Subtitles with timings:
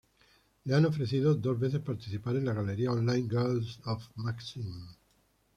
[0.65, 4.65] Le han ofrecido dos veces participar en la galería online Girls of Maxim.